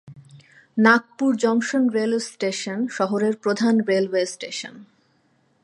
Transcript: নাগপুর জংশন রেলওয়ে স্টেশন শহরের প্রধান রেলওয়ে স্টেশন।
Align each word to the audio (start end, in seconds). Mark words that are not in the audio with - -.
নাগপুর 0.77 1.31
জংশন 1.35 1.83
রেলওয়ে 1.93 2.25
স্টেশন 2.25 2.79
শহরের 2.87 3.35
প্রধান 3.35 3.75
রেলওয়ে 3.79 4.25
স্টেশন। 4.25 4.73